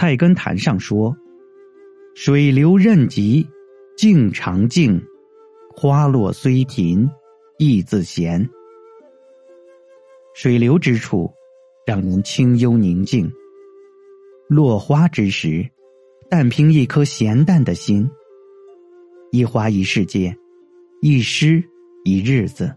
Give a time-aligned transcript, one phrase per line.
[0.00, 1.14] 菜根谭上说
[2.16, 3.46] ：“水流任急，
[3.98, 4.98] 静常静；
[5.76, 7.06] 花落虽停，
[7.58, 8.48] 意自闲。”
[10.32, 11.30] 水流之处，
[11.86, 13.30] 让人清幽宁静；
[14.48, 15.68] 落花之时，
[16.30, 18.10] 但凭一颗闲淡的心。
[19.32, 20.34] 一花一世界，
[21.02, 21.62] 一诗
[22.06, 22.74] 一日子。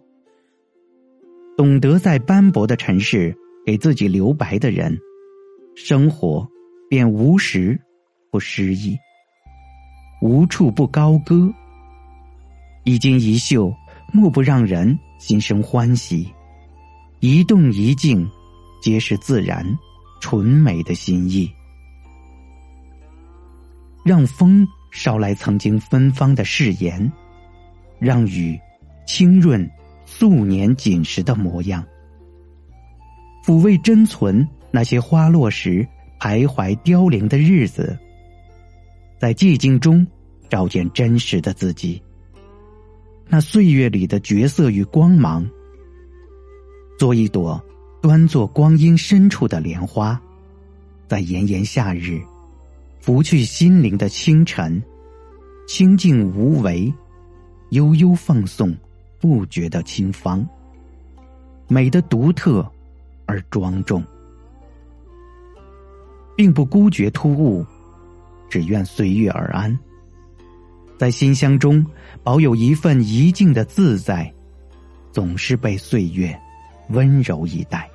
[1.55, 3.33] 懂得在斑驳的尘世
[3.65, 4.99] 给自己留白的人，
[5.73, 6.45] 生活
[6.93, 7.81] 便无时
[8.29, 8.95] 不诗意，
[10.21, 11.51] 无处不高歌。
[12.83, 13.73] 一襟一袖，
[14.13, 16.31] 莫不让人心生欢喜；
[17.19, 18.29] 一动一静，
[18.79, 19.65] 皆是自然
[20.21, 21.51] 纯美的心意。
[24.05, 27.11] 让风捎来曾经芬芳的誓言，
[27.97, 28.55] 让雨
[29.07, 29.67] 清润。
[30.05, 31.83] 素年锦时的模样，
[33.43, 35.87] 抚慰珍存那些花落时
[36.23, 37.99] 徘徊凋零的日子，
[39.19, 40.07] 在寂静中
[40.49, 42.01] 照见真实的自己。
[43.27, 45.45] 那岁月里的角色与光芒，
[46.97, 47.61] 做一朵
[48.01, 50.17] 端坐光阴深处的莲花，
[51.09, 52.21] 在炎炎夏日，
[53.01, 54.81] 拂去心灵的清晨，
[55.67, 56.93] 清静无为，
[57.71, 58.73] 悠悠放送。
[59.19, 60.47] 不觉得清芳，
[61.67, 62.65] 美的独特
[63.25, 64.01] 而庄重，
[66.35, 67.65] 并不孤绝突兀，
[68.49, 69.77] 只愿随遇而安，
[70.97, 71.85] 在心香中
[72.23, 74.31] 保有一份怡静的自在，
[75.11, 76.37] 总是被岁月
[76.89, 77.89] 温柔以待。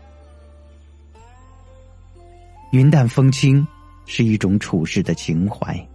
[2.72, 3.66] 云淡风轻
[4.06, 5.88] 是一种处世的情怀，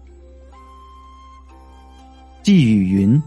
[2.41, 3.21] 寄语云。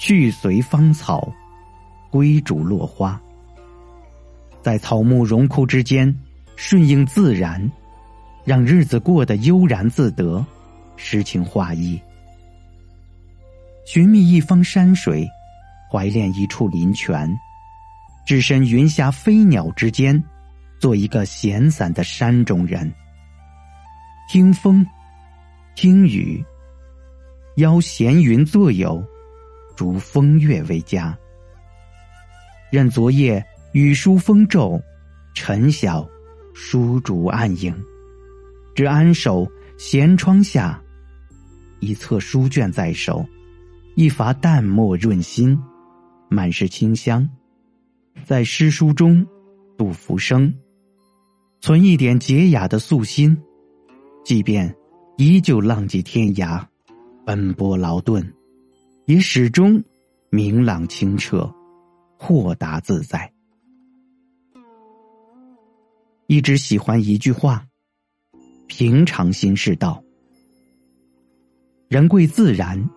[0.00, 1.28] 去随芳草，
[2.08, 3.20] 归逐落花。
[4.62, 6.16] 在草木荣枯之间，
[6.54, 7.68] 顺应自然，
[8.48, 10.42] 让日子过得悠然自得，
[10.96, 12.00] 诗情画意。
[13.84, 15.28] 寻觅一方山水，
[15.92, 17.30] 怀恋一处林泉，
[18.24, 20.24] 置身云霞飞鸟之间，
[20.78, 22.90] 做一个闲散的山中人。
[24.30, 24.86] 听风，
[25.74, 26.42] 听雨，
[27.56, 29.04] 邀闲云作友。
[29.76, 31.14] 逐风月为家，
[32.72, 34.80] 任昨夜雨疏风骤，
[35.34, 36.08] 晨晓
[36.54, 37.76] 书竹暗影，
[38.78, 39.44] 只安守
[39.76, 40.80] 闲窗下，
[41.80, 43.26] 一册书卷在手，
[43.96, 45.58] 一伐淡墨润心，
[46.30, 47.28] 满是清香，
[48.24, 49.26] 在诗书中
[49.76, 50.54] 度浮生，
[51.60, 53.36] 存一点洁雅的素心，
[54.24, 54.72] 即便
[55.16, 56.64] 依旧浪迹天涯，
[57.26, 58.24] 奔波劳顿。
[59.06, 59.82] 也始终
[60.30, 61.52] 明朗清澈，
[62.16, 63.28] 豁达自在。
[66.28, 67.66] 一直喜欢一句话
[68.68, 70.00] ：“平常心是道。”
[71.88, 72.88] 人贵自然，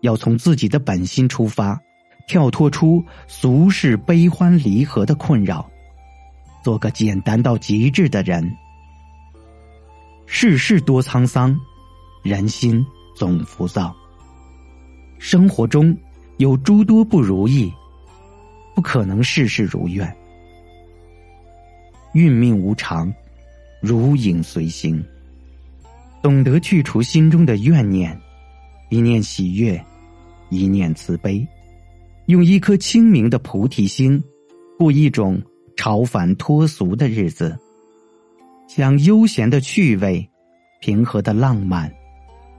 [0.00, 1.78] 要从自己的本心出发，
[2.26, 5.70] 跳脱出俗世悲欢离合的困扰，
[6.64, 8.50] 做个简单到极致的人。
[10.24, 11.54] 世事多沧桑，
[12.22, 12.84] 人心
[13.14, 13.94] 总浮躁。
[15.18, 15.94] 生活中
[16.38, 17.70] 有诸多不如意，
[18.74, 20.10] 不可能事事如愿。
[22.14, 23.12] 运命无常，
[23.82, 25.04] 如影随形。
[26.22, 28.16] 懂得去除心中的怨念，
[28.90, 29.84] 一念喜悦，
[30.50, 31.44] 一念慈悲，
[32.26, 34.22] 用一颗清明的菩提心，
[34.78, 35.42] 过一种
[35.76, 37.58] 超凡脱俗的日子，
[38.68, 40.30] 享悠闲的趣味，
[40.80, 41.92] 平和的浪漫，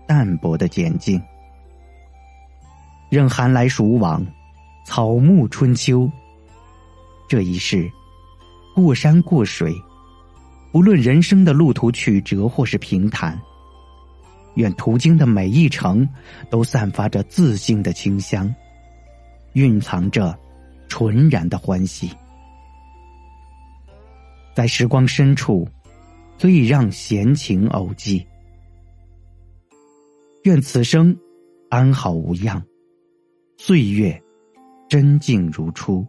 [0.05, 1.21] 淡泊的简静。
[3.09, 4.25] 任寒来暑往，
[4.85, 6.11] 草木春秋。
[7.29, 7.89] 这一世，
[8.75, 9.73] 过山过水，
[10.73, 13.39] 无论人生的路途曲折或是平坦，
[14.55, 16.07] 愿途经的每一程
[16.49, 18.53] 都散发着自信的清香，
[19.53, 20.37] 蕴藏着
[20.87, 22.09] 纯然的欢喜。
[24.55, 25.67] 在时光深处，
[26.37, 28.25] 最让闲情偶寄。
[30.43, 31.15] 愿此生
[31.69, 32.61] 安好无恙。
[33.57, 34.21] 岁月，
[34.89, 36.05] 真静如初。